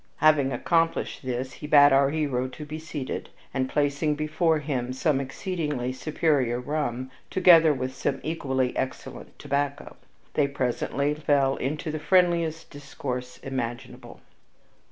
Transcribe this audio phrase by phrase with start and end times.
[0.17, 5.21] Having accomplished this he bade our hero to be seated, and placing before him some
[5.21, 9.95] exceedingly superior rum, together with some equally excellent tobacco,
[10.33, 14.21] they presently fell into the friendliest discourse imaginable.